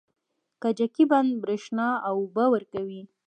[0.63, 3.01] کجکي بند بریښنا او اوبه ورکوي